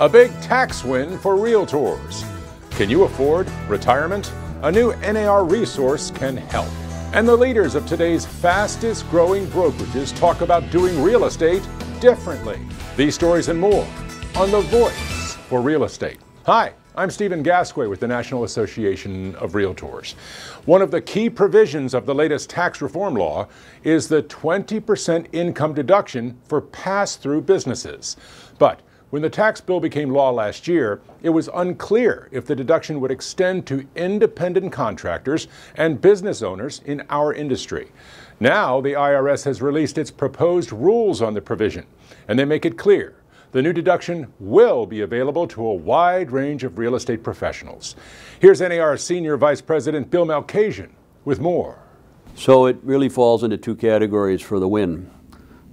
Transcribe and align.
A 0.00 0.08
big 0.08 0.32
tax 0.40 0.82
win 0.82 1.16
for 1.16 1.36
realtors. 1.36 2.28
Can 2.72 2.90
you 2.90 3.04
afford 3.04 3.48
retirement? 3.68 4.32
A 4.62 4.72
new 4.72 4.92
NAR 4.96 5.44
resource 5.44 6.10
can 6.10 6.36
help. 6.36 6.66
And 7.12 7.28
the 7.28 7.36
leaders 7.36 7.76
of 7.76 7.86
today's 7.86 8.26
fastest 8.26 9.08
growing 9.08 9.46
brokerages 9.46 10.12
talk 10.18 10.40
about 10.40 10.68
doing 10.72 11.00
real 11.00 11.26
estate 11.26 11.62
differently. 12.00 12.58
These 12.96 13.14
stories 13.14 13.46
and 13.46 13.60
more 13.60 13.86
on 14.34 14.50
The 14.50 14.62
Voice 14.62 15.34
for 15.48 15.60
Real 15.60 15.84
Estate. 15.84 16.18
Hi, 16.44 16.72
I'm 16.96 17.08
Stephen 17.08 17.44
Gasque 17.44 17.76
with 17.76 18.00
the 18.00 18.08
National 18.08 18.42
Association 18.42 19.36
of 19.36 19.52
Realtors. 19.52 20.14
One 20.64 20.82
of 20.82 20.90
the 20.90 21.02
key 21.02 21.30
provisions 21.30 21.94
of 21.94 22.04
the 22.04 22.14
latest 22.16 22.50
tax 22.50 22.82
reform 22.82 23.14
law 23.14 23.46
is 23.84 24.08
the 24.08 24.24
20% 24.24 25.28
income 25.30 25.72
deduction 25.72 26.36
for 26.48 26.60
pass 26.60 27.14
through 27.14 27.42
businesses. 27.42 28.16
But 28.58 28.80
when 29.14 29.22
the 29.22 29.30
tax 29.30 29.60
bill 29.60 29.78
became 29.78 30.10
law 30.10 30.30
last 30.30 30.66
year, 30.66 31.00
it 31.22 31.28
was 31.28 31.48
unclear 31.54 32.28
if 32.32 32.46
the 32.46 32.56
deduction 32.56 33.00
would 33.00 33.12
extend 33.12 33.64
to 33.64 33.86
independent 33.94 34.72
contractors 34.72 35.46
and 35.76 36.00
business 36.00 36.42
owners 36.42 36.80
in 36.84 37.00
our 37.10 37.32
industry. 37.32 37.92
Now, 38.40 38.80
the 38.80 38.94
IRS 38.94 39.44
has 39.44 39.62
released 39.62 39.98
its 39.98 40.10
proposed 40.10 40.72
rules 40.72 41.22
on 41.22 41.32
the 41.32 41.40
provision, 41.40 41.86
and 42.26 42.36
they 42.36 42.44
make 42.44 42.66
it 42.66 42.76
clear 42.76 43.14
the 43.52 43.62
new 43.62 43.72
deduction 43.72 44.32
will 44.40 44.84
be 44.84 45.02
available 45.02 45.46
to 45.46 45.64
a 45.64 45.74
wide 45.74 46.32
range 46.32 46.64
of 46.64 46.76
real 46.76 46.96
estate 46.96 47.22
professionals. 47.22 47.94
Here's 48.40 48.60
NAR 48.60 48.96
Senior 48.96 49.36
Vice 49.36 49.60
President 49.60 50.10
Bill 50.10 50.26
Malkasian 50.26 50.90
with 51.24 51.38
more. 51.38 51.78
So 52.34 52.66
it 52.66 52.78
really 52.82 53.08
falls 53.08 53.44
into 53.44 53.58
two 53.58 53.76
categories 53.76 54.42
for 54.42 54.58
the 54.58 54.66
win. 54.66 55.08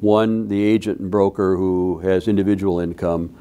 One, 0.00 0.48
the 0.48 0.62
agent 0.62 1.00
and 1.00 1.10
broker 1.10 1.56
who 1.56 2.00
has 2.00 2.28
individual 2.28 2.80
income. 2.80 3.34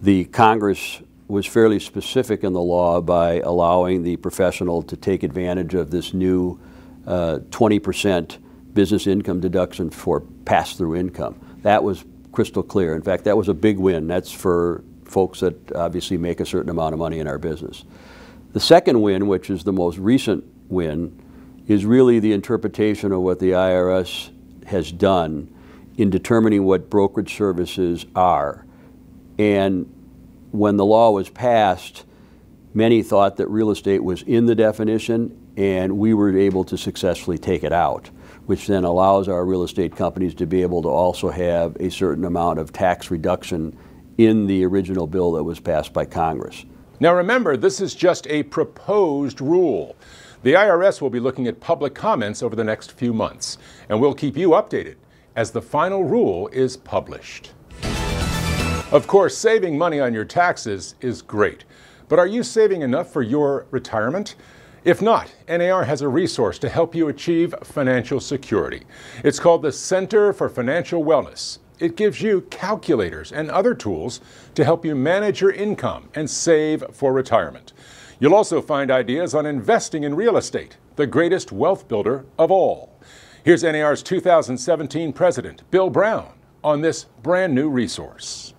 The 0.00 0.24
Congress 0.26 1.00
was 1.28 1.46
fairly 1.46 1.78
specific 1.78 2.44
in 2.44 2.52
the 2.52 2.60
law 2.60 3.00
by 3.00 3.40
allowing 3.40 4.02
the 4.02 4.16
professional 4.16 4.82
to 4.82 4.96
take 4.96 5.22
advantage 5.22 5.74
of 5.74 5.90
this 5.90 6.12
new 6.12 6.60
uh, 7.06 7.38
20% 7.48 8.38
business 8.74 9.06
income 9.06 9.40
deduction 9.40 9.90
for 9.90 10.20
pass 10.20 10.76
through 10.76 10.96
income. 10.96 11.40
That 11.62 11.82
was 11.82 12.04
crystal 12.32 12.62
clear. 12.62 12.94
In 12.94 13.02
fact, 13.02 13.24
that 13.24 13.36
was 13.36 13.48
a 13.48 13.54
big 13.54 13.78
win. 13.78 14.06
That's 14.06 14.30
for 14.30 14.84
folks 15.04 15.40
that 15.40 15.72
obviously 15.72 16.16
make 16.16 16.40
a 16.40 16.46
certain 16.46 16.70
amount 16.70 16.92
of 16.92 16.98
money 16.98 17.18
in 17.18 17.26
our 17.26 17.38
business. 17.38 17.84
The 18.52 18.60
second 18.60 19.00
win, 19.00 19.26
which 19.28 19.50
is 19.50 19.64
the 19.64 19.72
most 19.72 19.98
recent 19.98 20.44
win, 20.68 21.18
is 21.66 21.86
really 21.86 22.18
the 22.18 22.32
interpretation 22.32 23.12
of 23.12 23.20
what 23.20 23.38
the 23.38 23.50
IRS 23.50 24.30
has 24.66 24.92
done 24.92 25.51
in 25.96 26.10
determining 26.10 26.64
what 26.64 26.90
brokerage 26.90 27.36
services 27.36 28.06
are. 28.14 28.64
And 29.38 29.92
when 30.50 30.76
the 30.76 30.84
law 30.84 31.10
was 31.10 31.28
passed, 31.28 32.04
many 32.74 33.02
thought 33.02 33.36
that 33.36 33.48
real 33.48 33.70
estate 33.70 34.04
was 34.04 34.22
in 34.22 34.46
the 34.46 34.54
definition, 34.54 35.36
and 35.56 35.98
we 35.98 36.14
were 36.14 36.36
able 36.36 36.64
to 36.64 36.78
successfully 36.78 37.38
take 37.38 37.64
it 37.64 37.72
out, 37.72 38.10
which 38.46 38.66
then 38.66 38.84
allows 38.84 39.28
our 39.28 39.44
real 39.44 39.62
estate 39.62 39.96
companies 39.96 40.34
to 40.34 40.46
be 40.46 40.62
able 40.62 40.82
to 40.82 40.88
also 40.88 41.30
have 41.30 41.76
a 41.76 41.90
certain 41.90 42.24
amount 42.24 42.58
of 42.58 42.72
tax 42.72 43.10
reduction 43.10 43.76
in 44.18 44.46
the 44.46 44.64
original 44.64 45.06
bill 45.06 45.32
that 45.32 45.44
was 45.44 45.60
passed 45.60 45.92
by 45.92 46.04
Congress. 46.04 46.64
Now 47.00 47.14
remember, 47.14 47.56
this 47.56 47.80
is 47.80 47.94
just 47.94 48.26
a 48.28 48.44
proposed 48.44 49.40
rule. 49.40 49.96
The 50.42 50.54
IRS 50.54 51.00
will 51.00 51.10
be 51.10 51.20
looking 51.20 51.46
at 51.46 51.60
public 51.60 51.94
comments 51.94 52.42
over 52.42 52.54
the 52.56 52.64
next 52.64 52.92
few 52.92 53.12
months, 53.12 53.58
and 53.88 54.00
we'll 54.00 54.14
keep 54.14 54.36
you 54.36 54.50
updated 54.50 54.96
as 55.36 55.50
the 55.50 55.62
final 55.62 56.04
rule 56.04 56.48
is 56.48 56.76
published. 56.76 57.52
Of 58.92 59.06
course, 59.06 59.36
saving 59.36 59.78
money 59.78 60.00
on 60.00 60.12
your 60.12 60.24
taxes 60.24 60.94
is 61.00 61.22
great, 61.22 61.64
but 62.08 62.18
are 62.18 62.26
you 62.26 62.42
saving 62.42 62.82
enough 62.82 63.10
for 63.10 63.22
your 63.22 63.66
retirement? 63.70 64.34
If 64.84 65.00
not, 65.00 65.32
NAR 65.48 65.84
has 65.84 66.02
a 66.02 66.08
resource 66.08 66.58
to 66.58 66.68
help 66.68 66.94
you 66.94 67.08
achieve 67.08 67.54
financial 67.62 68.20
security. 68.20 68.82
It's 69.22 69.38
called 69.38 69.62
the 69.62 69.72
Center 69.72 70.32
for 70.32 70.48
Financial 70.48 71.04
Wellness. 71.04 71.58
It 71.78 71.96
gives 71.96 72.20
you 72.20 72.42
calculators 72.42 73.32
and 73.32 73.50
other 73.50 73.74
tools 73.74 74.20
to 74.54 74.64
help 74.64 74.84
you 74.84 74.94
manage 74.94 75.40
your 75.40 75.52
income 75.52 76.10
and 76.14 76.28
save 76.28 76.84
for 76.92 77.12
retirement. 77.12 77.72
You'll 78.20 78.34
also 78.34 78.60
find 78.60 78.90
ideas 78.90 79.34
on 79.34 79.46
investing 79.46 80.04
in 80.04 80.14
real 80.14 80.36
estate, 80.36 80.76
the 80.96 81.06
greatest 81.06 81.50
wealth 81.50 81.88
builder 81.88 82.24
of 82.38 82.50
all. 82.50 82.91
Here's 83.44 83.64
NAR's 83.64 84.04
2017 84.04 85.12
president, 85.12 85.68
Bill 85.72 85.90
Brown, 85.90 86.32
on 86.62 86.80
this 86.80 87.06
brand 87.24 87.52
new 87.52 87.68
resource. 87.68 88.54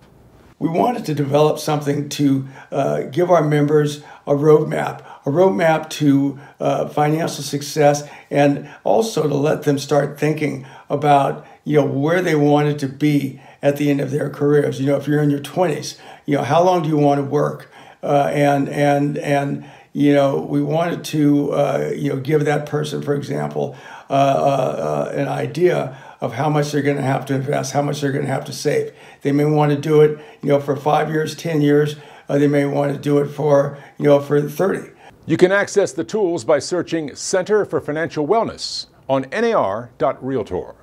We 0.58 0.68
wanted 0.68 1.06
to 1.06 1.14
develop 1.14 1.58
something 1.58 2.10
to 2.10 2.46
uh, 2.70 3.00
give 3.04 3.30
our 3.30 3.42
members 3.42 4.02
a 4.26 4.34
roadmap, 4.34 5.00
a 5.24 5.30
roadmap 5.30 5.88
to 5.90 6.38
uh, 6.60 6.88
financial 6.88 7.42
success, 7.42 8.06
and 8.30 8.68
also 8.84 9.26
to 9.26 9.34
let 9.34 9.62
them 9.62 9.78
start 9.78 10.20
thinking 10.20 10.66
about 10.90 11.46
you 11.64 11.80
know 11.80 11.86
where 11.86 12.20
they 12.20 12.34
wanted 12.34 12.78
to 12.80 12.86
be 12.86 13.40
at 13.62 13.78
the 13.78 13.90
end 13.90 14.02
of 14.02 14.10
their 14.10 14.28
careers. 14.28 14.80
You 14.80 14.88
know, 14.88 14.96
if 14.96 15.08
you're 15.08 15.22
in 15.22 15.30
your 15.30 15.40
20s, 15.40 15.98
you 16.26 16.36
know 16.36 16.44
how 16.44 16.62
long 16.62 16.82
do 16.82 16.90
you 16.90 16.98
want 16.98 17.20
to 17.20 17.24
work, 17.24 17.70
uh, 18.02 18.30
and 18.34 18.68
and 18.68 19.16
and 19.16 19.64
you 19.94 20.12
know 20.12 20.40
we 20.40 20.62
wanted 20.62 21.04
to 21.04 21.52
uh, 21.52 21.92
you 21.96 22.10
know 22.10 22.20
give 22.20 22.44
that 22.44 22.66
person, 22.66 23.00
for 23.00 23.14
example, 23.14 23.74
uh, 24.14 25.10
uh, 25.10 25.12
an 25.14 25.28
idea 25.28 25.96
of 26.20 26.32
how 26.32 26.48
much 26.48 26.72
they're 26.72 26.82
going 26.82 26.96
to 26.96 27.02
have 27.02 27.26
to 27.26 27.34
invest, 27.34 27.72
how 27.72 27.82
much 27.82 28.00
they're 28.00 28.12
going 28.12 28.24
to 28.24 28.30
have 28.30 28.44
to 28.44 28.52
save. 28.52 28.92
They 29.22 29.32
may 29.32 29.44
want 29.44 29.72
to 29.72 29.78
do 29.78 30.00
it, 30.00 30.18
you 30.42 30.48
know, 30.48 30.60
for 30.60 30.76
five 30.76 31.10
years, 31.10 31.34
ten 31.34 31.60
years. 31.60 31.96
Uh, 32.28 32.38
they 32.38 32.48
may 32.48 32.64
want 32.64 32.92
to 32.92 32.98
do 32.98 33.18
it 33.18 33.26
for, 33.26 33.78
you 33.98 34.06
know, 34.06 34.20
for 34.20 34.40
thirty. 34.48 34.90
You 35.26 35.36
can 35.36 35.52
access 35.52 35.92
the 35.92 36.04
tools 36.04 36.44
by 36.44 36.58
searching 36.58 37.14
Center 37.16 37.64
for 37.64 37.80
Financial 37.80 38.26
Wellness 38.26 38.86
on 39.08 39.26
nar.realtor. 39.32 40.74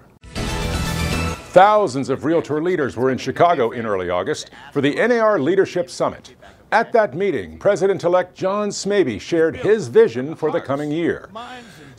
Thousands 1.53 2.09
of 2.09 2.24
realtor 2.24 2.62
leaders 2.62 2.96
were 2.96 3.12
in 3.12 3.18
Chicago 3.18 3.72
in 3.72 3.86
early 3.86 4.09
August 4.09 4.52
for 4.72 4.81
the 4.81 4.96
NAR 4.96 5.40
Leadership 5.40 5.90
Summit. 5.90 6.36
At 6.72 6.94
that 6.94 7.13
meeting, 7.13 7.59
President 7.59 8.03
elect 8.03 8.34
John 8.34 8.69
Smaby 8.69 9.19
shared 9.19 9.58
his 9.58 9.90
vision 9.90 10.36
for 10.36 10.52
the 10.52 10.62
coming 10.62 10.90
year. 10.92 11.30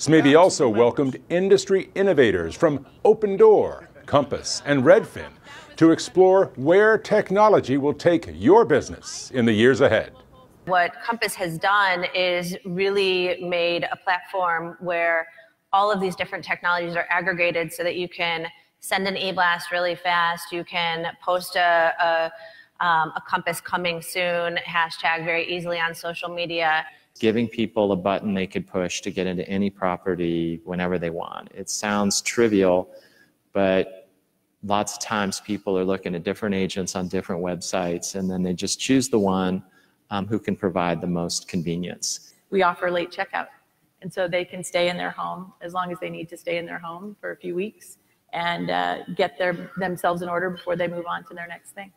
Smaby 0.02 0.36
also 0.36 0.68
welcomed 0.68 1.16
industry 1.28 1.88
innovators 1.94 2.56
from 2.56 2.84
Opendoor, 3.04 3.86
Compass, 4.04 4.60
and 4.66 4.82
Redfin 4.82 5.30
to 5.76 5.92
explore 5.92 6.46
where 6.56 6.98
technology 6.98 7.76
will 7.76 7.94
take 7.94 8.28
your 8.34 8.64
business 8.64 9.30
in 9.30 9.44
the 9.44 9.52
years 9.52 9.80
ahead. 9.80 10.12
What 10.64 11.00
Compass 11.04 11.36
has 11.36 11.56
done 11.56 12.04
is 12.16 12.56
really 12.64 13.40
made 13.44 13.86
a 13.92 13.96
platform 13.96 14.76
where 14.80 15.28
all 15.72 15.92
of 15.92 16.00
these 16.00 16.16
different 16.16 16.44
technologies 16.44 16.96
are 16.96 17.06
aggregated 17.08 17.72
so 17.72 17.84
that 17.84 17.94
you 17.94 18.08
can 18.08 18.48
send 18.80 19.06
an 19.06 19.16
e-blast 19.16 19.70
really 19.70 19.94
fast, 19.94 20.50
you 20.50 20.64
can 20.64 21.16
post 21.24 21.54
a, 21.54 21.92
a, 22.80 22.84
um, 22.84 23.12
a 23.14 23.22
Compass 23.24 23.60
coming 23.60 24.02
soon 24.02 24.56
hashtag 24.66 25.24
very 25.24 25.46
easily 25.48 25.78
on 25.78 25.94
social 25.94 26.28
media 26.28 26.84
giving 27.18 27.48
people 27.48 27.92
a 27.92 27.96
button 27.96 28.34
they 28.34 28.46
could 28.46 28.66
push 28.66 29.00
to 29.02 29.10
get 29.10 29.26
into 29.26 29.48
any 29.48 29.70
property 29.70 30.60
whenever 30.64 30.98
they 30.98 31.10
want. 31.10 31.50
It 31.54 31.70
sounds 31.70 32.20
trivial, 32.22 32.90
but 33.52 34.08
lots 34.64 34.94
of 34.94 35.00
times 35.00 35.40
people 35.40 35.78
are 35.78 35.84
looking 35.84 36.14
at 36.14 36.22
different 36.22 36.54
agents 36.54 36.96
on 36.96 37.08
different 37.08 37.42
websites 37.42 38.14
and 38.14 38.30
then 38.30 38.42
they 38.42 38.54
just 38.54 38.80
choose 38.80 39.08
the 39.08 39.18
one 39.18 39.62
um, 40.10 40.26
who 40.26 40.38
can 40.38 40.56
provide 40.56 41.00
the 41.00 41.06
most 41.06 41.48
convenience. 41.48 42.34
We 42.50 42.62
offer 42.62 42.90
late 42.90 43.10
checkout. 43.10 43.48
And 44.02 44.12
so 44.12 44.26
they 44.26 44.44
can 44.44 44.64
stay 44.64 44.88
in 44.88 44.96
their 44.96 45.10
home 45.10 45.52
as 45.60 45.74
long 45.74 45.92
as 45.92 45.98
they 46.00 46.10
need 46.10 46.28
to 46.30 46.36
stay 46.36 46.58
in 46.58 46.66
their 46.66 46.78
home 46.78 47.16
for 47.20 47.30
a 47.30 47.36
few 47.36 47.54
weeks 47.54 47.98
and 48.32 48.70
uh, 48.70 49.04
get 49.14 49.38
their, 49.38 49.70
themselves 49.76 50.22
in 50.22 50.28
order 50.28 50.50
before 50.50 50.74
they 50.74 50.88
move 50.88 51.06
on 51.08 51.24
to 51.24 51.34
their 51.34 51.46
next 51.46 51.70
thing. 51.70 51.92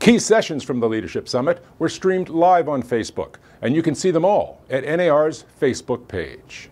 Key 0.00 0.18
sessions 0.18 0.64
from 0.64 0.80
the 0.80 0.88
Leadership 0.88 1.28
Summit 1.28 1.62
were 1.78 1.90
streamed 1.90 2.30
live 2.30 2.70
on 2.70 2.82
Facebook, 2.82 3.34
and 3.60 3.76
you 3.76 3.82
can 3.82 3.94
see 3.94 4.10
them 4.10 4.24
all 4.24 4.62
at 4.70 4.82
NAR's 4.82 5.44
Facebook 5.60 6.08
page. 6.08 6.70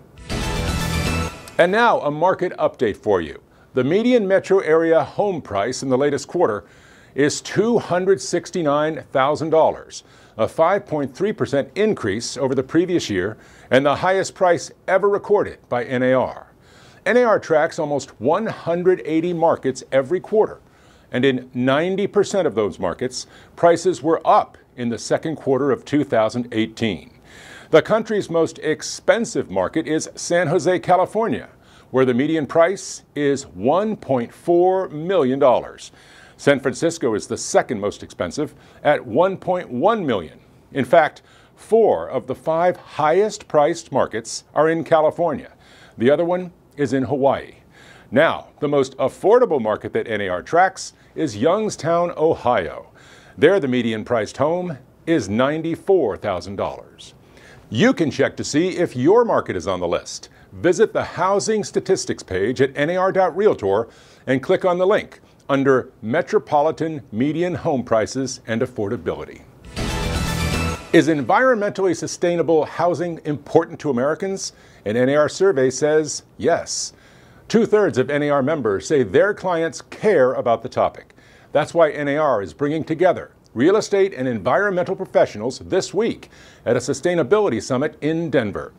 And 1.59 1.71
now, 1.71 2.01
a 2.01 2.11
market 2.11 2.57
update 2.57 2.97
for 2.97 3.21
you. 3.21 3.43
The 3.75 3.85
median 3.85 4.27
metro 4.27 4.61
area 4.61 5.05
home 5.05 5.43
price 5.43 5.83
in 5.83 5.91
the 5.91 5.99
latest 5.99 6.27
quarter 6.27 6.65
is 7.15 7.43
$269,000, 7.43 10.03
a 10.39 10.47
5.3% 10.47 11.69
increase 11.75 12.39
over 12.39 12.55
the 12.55 12.63
previous 12.63 13.11
year 13.11 13.37
and 13.71 13.85
the 13.85 13.97
highest 13.97 14.35
price 14.35 14.71
ever 14.87 15.11
recorded 15.11 15.59
by 15.69 15.85
NAR. 15.85 16.51
NAR 17.05 17.39
tracks 17.39 17.79
almost 17.79 18.19
180 18.23 19.35
markets 19.35 19.85
every 19.93 20.21
quarter 20.21 20.61
and 21.11 21.25
in 21.25 21.49
90% 21.51 22.47
of 22.47 22.55
those 22.55 22.79
markets, 22.79 23.27
prices 23.57 24.03
were 24.03 24.21
up 24.27 24.59
in 24.77 24.89
the 24.89 24.99
second 24.99 25.37
quarter 25.37 25.71
of 25.71 25.85
2018. 25.85 27.11
The 27.71 27.83
country's 27.83 28.31
most 28.31 28.59
expensive 28.61 29.51
market 29.51 29.87
is 29.87 30.09
San 30.15 30.47
Jose, 30.47 30.79
California, 30.81 31.51
where 31.91 32.05
the 32.05 32.15
median 32.15 32.47
price 32.47 33.03
is 33.15 33.45
$1.4 33.47 34.91
million. 34.91 35.79
San 36.37 36.61
Francisco 36.61 37.15
is 37.15 37.27
the 37.27 37.37
second 37.37 37.81
most 37.81 38.03
expensive 38.03 38.55
at 38.83 39.01
1.1 39.01 40.05
million. 40.05 40.41
In 40.73 40.85
fact, 40.85 41.23
four 41.57 42.09
of 42.09 42.27
the 42.27 42.35
five 42.35 42.77
highest 42.77 43.49
priced 43.49 43.91
markets 43.91 44.45
are 44.55 44.71
in 44.71 44.85
California. 44.85 45.53
The 45.99 46.11
other 46.11 46.25
one 46.25 46.53
is 46.77 46.93
in 46.93 47.03
Hawaii. 47.03 47.58
Now, 48.11 48.49
the 48.61 48.69
most 48.69 48.97
affordable 48.97 49.61
market 49.61 49.93
that 49.93 50.09
NAR 50.09 50.43
tracks 50.43 50.95
is 51.15 51.37
Youngstown, 51.37 52.11
Ohio. 52.17 52.87
There, 53.37 53.61
the 53.61 53.69
median 53.69 54.03
priced 54.05 54.39
home 54.39 54.79
is 55.07 55.29
$94,000. 55.29 57.13
You 57.69 57.93
can 57.93 58.11
check 58.11 58.35
to 58.39 58.45
see 58.45 58.79
if 58.79 58.97
your 58.97 59.27
market 59.27 59.57
is 59.57 59.67
on 59.67 59.81
the 59.81 59.89
list. 59.89 60.31
Visit 60.53 60.95
the 60.95 61.05
housing 61.05 61.63
statistics 61.63 62.23
page 62.23 62.63
at 62.63 62.75
nar.realtor 62.75 63.89
and 64.27 64.43
click 64.43 64.65
on 64.65 64.79
the 64.79 64.87
link 64.87 65.21
under 65.51 65.91
Metropolitan 66.01 67.03
Median 67.13 67.57
Home 67.57 67.85
Prices 67.85 68.41
and 68.47 68.63
Affordability. 68.63 69.43
Is 70.95 71.09
environmentally 71.09 71.95
sustainable 71.95 72.65
housing 72.65 73.21
important 73.27 73.79
to 73.81 73.91
Americans? 73.91 74.55
An 74.87 74.95
NAR 74.95 75.29
survey 75.29 75.69
says 75.69 76.23
yes. 76.39 76.95
Two 77.49 77.65
thirds 77.65 77.97
of 77.97 78.09
NAR 78.09 78.43
members 78.43 78.87
say 78.87 79.03
their 79.03 79.33
clients 79.33 79.81
care 79.81 80.35
about 80.35 80.63
the 80.63 80.69
topic. 80.69 81.15
That's 81.51 81.73
why 81.73 81.93
NAR 81.93 82.43
is 82.43 82.53
bringing 82.53 82.85
together 82.85 83.33
real 83.55 83.77
estate 83.77 84.13
and 84.13 84.29
environmental 84.29 84.95
professionals 84.95 85.59
this 85.61 85.95
week 85.95 86.29
at 86.67 86.77
a 86.77 86.79
sustainability 86.79 87.63
summit 87.63 87.97
in 88.03 88.29
Denver. 88.29 88.75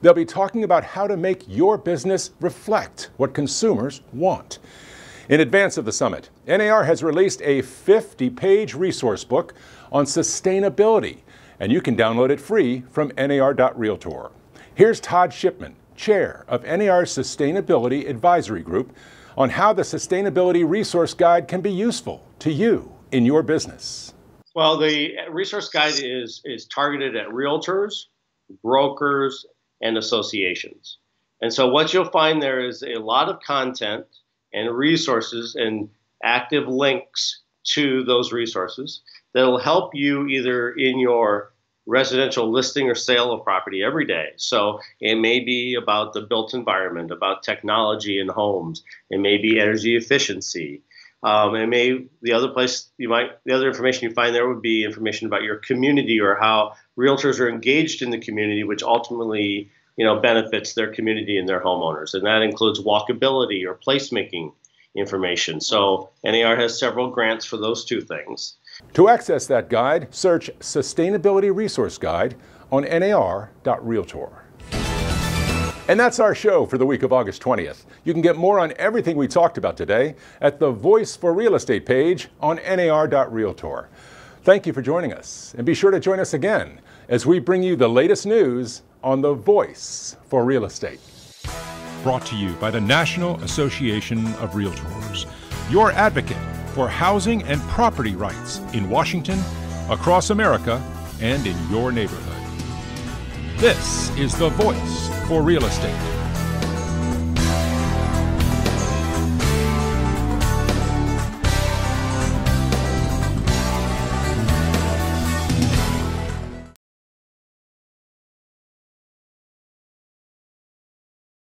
They'll 0.00 0.14
be 0.14 0.24
talking 0.24 0.64
about 0.64 0.84
how 0.84 1.06
to 1.06 1.18
make 1.18 1.44
your 1.46 1.76
business 1.76 2.30
reflect 2.40 3.10
what 3.18 3.34
consumers 3.34 4.00
want. 4.14 4.58
In 5.28 5.40
advance 5.40 5.76
of 5.76 5.84
the 5.84 5.92
summit, 5.92 6.30
NAR 6.46 6.84
has 6.84 7.02
released 7.02 7.42
a 7.42 7.60
50 7.60 8.30
page 8.30 8.72
resource 8.72 9.22
book 9.22 9.52
on 9.92 10.06
sustainability, 10.06 11.18
and 11.60 11.70
you 11.70 11.82
can 11.82 11.94
download 11.94 12.30
it 12.30 12.40
free 12.40 12.84
from 12.90 13.12
nar.realtor. 13.18 14.30
Here's 14.74 14.98
Todd 14.98 15.32
Shipman, 15.34 15.76
chair 15.96 16.44
of 16.48 16.64
NAR's 16.64 17.12
Sustainability 17.12 18.08
Advisory 18.08 18.62
Group, 18.62 18.94
on 19.36 19.50
how 19.50 19.72
the 19.72 19.82
Sustainability 19.82 20.68
Resource 20.68 21.14
Guide 21.14 21.48
can 21.48 21.60
be 21.60 21.72
useful 21.72 22.24
to 22.38 22.52
you 22.52 22.92
in 23.10 23.24
your 23.24 23.42
business. 23.42 24.14
Well, 24.54 24.78
the 24.78 25.14
resource 25.30 25.68
guide 25.68 25.94
is, 26.00 26.40
is 26.44 26.66
targeted 26.66 27.16
at 27.16 27.28
realtors, 27.28 28.04
brokers, 28.62 29.44
and 29.80 29.98
associations. 29.98 30.98
And 31.40 31.52
so, 31.52 31.68
what 31.68 31.92
you'll 31.92 32.04
find 32.04 32.40
there 32.40 32.64
is 32.64 32.82
a 32.82 33.00
lot 33.00 33.28
of 33.28 33.40
content 33.40 34.06
and 34.52 34.70
resources 34.74 35.56
and 35.56 35.88
active 36.22 36.68
links 36.68 37.42
to 37.64 38.04
those 38.04 38.32
resources 38.32 39.02
that'll 39.32 39.58
help 39.58 39.94
you 39.94 40.26
either 40.28 40.70
in 40.72 41.00
your 41.00 41.53
residential 41.86 42.50
listing 42.50 42.88
or 42.88 42.94
sale 42.94 43.32
of 43.32 43.44
property 43.44 43.82
every 43.82 44.06
day. 44.06 44.30
So 44.36 44.80
it 45.00 45.16
may 45.16 45.40
be 45.40 45.74
about 45.74 46.12
the 46.12 46.22
built 46.22 46.54
environment, 46.54 47.10
about 47.10 47.42
technology 47.42 48.18
in 48.18 48.28
homes, 48.28 48.82
it 49.10 49.20
may 49.20 49.38
be 49.38 49.60
energy 49.60 49.96
efficiency. 49.96 50.82
Um, 51.22 51.54
it 51.54 51.66
may 51.68 52.06
the 52.20 52.34
other 52.34 52.48
place 52.48 52.90
you 52.98 53.08
might 53.08 53.30
the 53.46 53.54
other 53.54 53.66
information 53.66 54.08
you 54.08 54.14
find 54.14 54.34
there 54.34 54.46
would 54.46 54.60
be 54.60 54.84
information 54.84 55.26
about 55.26 55.42
your 55.42 55.56
community 55.56 56.20
or 56.20 56.34
how 56.34 56.74
realtors 56.98 57.40
are 57.40 57.48
engaged 57.48 58.02
in 58.02 58.10
the 58.10 58.18
community, 58.18 58.62
which 58.62 58.82
ultimately 58.82 59.70
you 59.96 60.04
know 60.04 60.20
benefits 60.20 60.74
their 60.74 60.92
community 60.92 61.38
and 61.38 61.48
their 61.48 61.62
homeowners, 61.62 62.12
and 62.12 62.26
that 62.26 62.42
includes 62.42 62.78
walkability 62.78 63.66
or 63.66 63.74
placemaking 63.74 64.52
information. 64.94 65.62
So 65.62 66.10
NAR 66.22 66.56
has 66.56 66.78
several 66.78 67.10
grants 67.10 67.46
for 67.46 67.56
those 67.56 67.86
two 67.86 68.02
things. 68.02 68.56
To 68.94 69.08
access 69.08 69.46
that 69.46 69.68
guide, 69.68 70.14
search 70.14 70.50
Sustainability 70.60 71.54
Resource 71.54 71.98
Guide 71.98 72.36
on 72.70 72.84
nar.realtor. 72.84 74.44
And 75.86 76.00
that's 76.00 76.18
our 76.18 76.34
show 76.34 76.64
for 76.64 76.78
the 76.78 76.86
week 76.86 77.02
of 77.02 77.12
August 77.12 77.42
20th. 77.42 77.84
You 78.04 78.14
can 78.14 78.22
get 78.22 78.36
more 78.36 78.58
on 78.58 78.72
everything 78.78 79.16
we 79.16 79.28
talked 79.28 79.58
about 79.58 79.76
today 79.76 80.14
at 80.40 80.58
the 80.58 80.70
Voice 80.70 81.14
for 81.14 81.34
Real 81.34 81.54
Estate 81.54 81.84
page 81.84 82.28
on 82.40 82.56
nar.realtor. 82.56 83.90
Thank 84.44 84.66
you 84.66 84.72
for 84.72 84.80
joining 84.82 85.12
us, 85.12 85.54
and 85.56 85.66
be 85.66 85.74
sure 85.74 85.90
to 85.90 86.00
join 86.00 86.20
us 86.20 86.32
again 86.34 86.80
as 87.08 87.26
we 87.26 87.38
bring 87.38 87.62
you 87.62 87.76
the 87.76 87.88
latest 87.88 88.26
news 88.26 88.82
on 89.02 89.20
the 89.20 89.34
Voice 89.34 90.16
for 90.26 90.44
Real 90.44 90.64
Estate. 90.64 91.00
Brought 92.02 92.24
to 92.26 92.36
you 92.36 92.52
by 92.54 92.70
the 92.70 92.80
National 92.80 93.40
Association 93.42 94.26
of 94.36 94.52
Realtors, 94.52 95.26
your 95.70 95.92
advocate 95.92 96.36
for 96.74 96.88
housing 96.88 97.42
and 97.44 97.60
property 97.62 98.16
rights 98.16 98.58
in 98.72 98.90
Washington, 98.90 99.38
across 99.88 100.30
America, 100.30 100.82
and 101.20 101.46
in 101.46 101.56
your 101.70 101.92
neighborhood. 101.92 102.34
This 103.58 104.10
is 104.18 104.36
the 104.36 104.48
voice 104.50 105.08
for 105.28 105.42
real 105.42 105.64
estate. 105.64 106.13